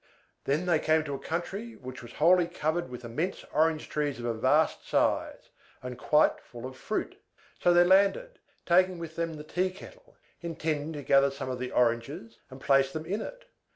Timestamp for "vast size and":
4.33-5.95